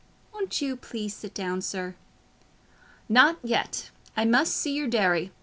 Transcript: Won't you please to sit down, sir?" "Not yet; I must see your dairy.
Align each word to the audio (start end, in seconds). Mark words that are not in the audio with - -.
Won't 0.33 0.63
you 0.63 0.75
please 0.77 1.13
to 1.13 1.19
sit 1.19 1.35
down, 1.35 1.61
sir?" 1.61 1.93
"Not 3.07 3.37
yet; 3.43 3.91
I 4.17 4.25
must 4.25 4.55
see 4.57 4.73
your 4.73 4.87
dairy. 4.87 5.31